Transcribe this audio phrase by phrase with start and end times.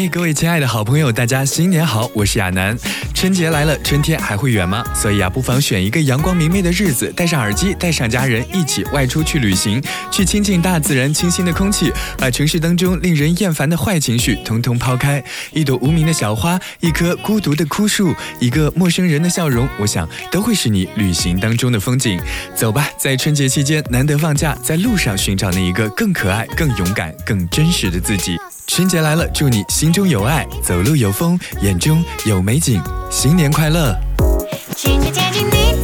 [0.00, 2.08] 嘿，各位亲爱的好朋友，大家新年好！
[2.14, 2.78] 我是亚楠。
[3.12, 4.84] 春节来了，春天还会远吗？
[4.94, 15.20] 所以啊，不妨选一个阳光明媚的日子，戴上耳机，带上家人一起外出去旅行，去亲近大自然清新的空气，把城市当中令人厌烦的坏情绪通通抛开。
[15.52, 22.20] 一朵无名的小花，一棵孤独的枯树，一个陌生人的笑容，我想都会是你旅行当中的风景。
[22.54, 28.36] 走吧，在春节期间难得放假，在路上寻找那一个更可爱、更勇敢、更真实的自己。
[28.68, 32.78] 春节来了，祝你新心中有爱，走路有风，眼中有美景，
[33.10, 33.98] 新年快乐！
[34.76, 35.82] 轻轻贴近你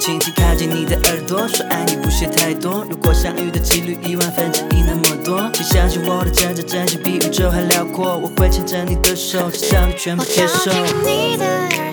[0.00, 2.86] 轻轻靠近你的耳朵，说爱你不屑太多。
[2.88, 8.16] 如果相遇的几率一万分之一那么多，请相信我的真真真心比宇宙还辽阔。
[8.16, 10.72] 我会牵着你的手，直到你全部接受。
[11.04, 11.89] 你的耳